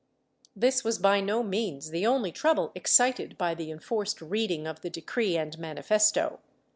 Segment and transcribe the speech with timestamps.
[0.43, 4.81] ^ This was by no means the only trouble excited by the enforced reading of
[4.81, 6.39] the decree and manifesto.